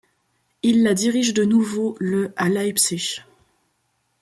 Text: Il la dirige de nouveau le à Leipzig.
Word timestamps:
Il 0.63 0.81
la 0.81 0.95
dirige 0.95 1.31
de 1.35 1.43
nouveau 1.45 1.95
le 1.99 2.33
à 2.35 2.49
Leipzig. 2.49 3.19